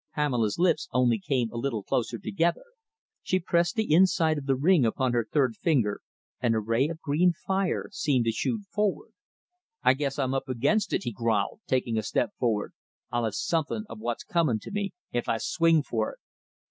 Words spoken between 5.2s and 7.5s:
third finger, and a ray of green